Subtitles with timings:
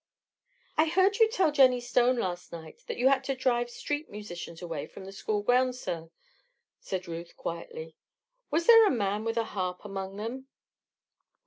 [0.77, 4.59] "I heard you tell Jennie Stone last night that you had to drive street musicians
[4.59, 6.09] away from the school grounds, sir?"
[6.79, 7.95] said Ruth, quietly.
[8.49, 10.47] "Was there a man with a harp among them?"